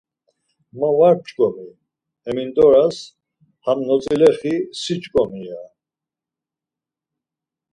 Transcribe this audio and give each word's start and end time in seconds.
Ma 0.79 0.89
var 0.97 1.15
p̌ç̌ǩomi, 1.21 1.67
hemindoras 2.25 2.97
ham 3.65 3.79
notzilexi 3.87 4.55
si 4.79 4.93
ç̌ǩomi 5.01 5.41
ya. 5.47 5.61